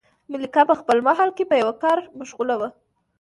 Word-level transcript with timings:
ملکه 0.31 0.61
په 0.69 0.75
خپل 0.79 0.97
محل 1.07 1.29
کې 1.37 1.43
په 1.49 1.55
یوه 1.61 1.75
کار 1.83 1.97
مشغوله 2.19 2.55
وه. 2.59 2.69